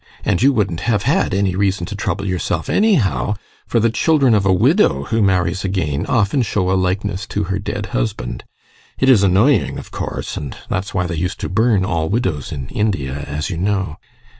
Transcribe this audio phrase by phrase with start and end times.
[0.25, 3.35] And you wouldn't have had any reason to trouble yourself anyhow,
[3.67, 7.59] for the children of a widow who marries again often show a likeness to her
[7.59, 8.43] dead husband.
[8.97, 12.67] It is annoying, of course, and that's why they used to burn all widows in
[12.69, 13.97] India, as you know.